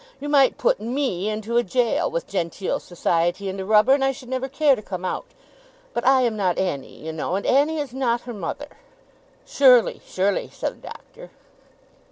You 0.19 0.29
might 0.29 0.57
put 0.57 0.79
ME 0.81 1.29
into 1.29 1.57
a 1.57 1.63
Jail, 1.63 2.09
with 2.09 2.25
genteel 2.25 2.79
society 2.79 3.49
and 3.49 3.59
a 3.61 3.65
rubber, 3.65 3.93
and 3.93 4.03
I 4.03 4.11
should 4.11 4.29
never 4.29 4.49
care 4.49 4.75
to 4.75 4.81
come 4.81 5.05
out. 5.05 5.27
But 5.93 6.07
I 6.07 6.21
am 6.21 6.35
not 6.35 6.57
Annie, 6.57 6.97
you 7.05 7.11
know; 7.13 7.35
and 7.35 7.45
Annie 7.45 7.77
is 7.77 7.93
not 7.93 8.21
her 8.21 8.33
mother.' 8.33 8.77
'Surely, 9.45 10.01
surely,' 10.03 10.49
said 10.51 10.77
the 10.81 10.87
Doctor. 10.87 11.29